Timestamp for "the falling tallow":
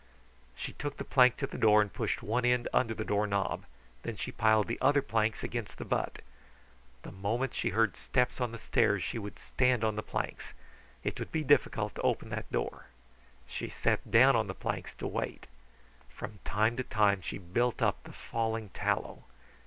18.03-19.25